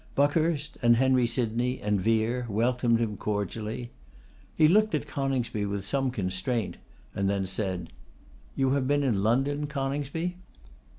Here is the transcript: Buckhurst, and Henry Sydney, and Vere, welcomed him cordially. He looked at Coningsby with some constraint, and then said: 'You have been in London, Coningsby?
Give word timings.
Buckhurst, 0.15 0.79
and 0.81 0.95
Henry 0.95 1.27
Sydney, 1.27 1.79
and 1.79 2.01
Vere, 2.01 2.47
welcomed 2.49 2.97
him 2.99 3.17
cordially. 3.17 3.91
He 4.55 4.67
looked 4.67 4.95
at 4.95 5.05
Coningsby 5.05 5.67
with 5.67 5.85
some 5.85 6.09
constraint, 6.09 6.77
and 7.13 7.29
then 7.29 7.45
said: 7.45 7.91
'You 8.55 8.71
have 8.71 8.87
been 8.87 9.03
in 9.03 9.21
London, 9.21 9.67
Coningsby? 9.67 10.37